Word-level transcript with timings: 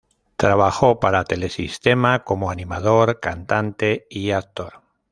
Trabajó 0.35 0.99
para 0.99 1.25
Telesistema 1.25 2.23
como 2.23 2.49
animador, 2.49 3.19
cantante 3.19 4.07
y 4.09 4.31
actor. 4.31 4.81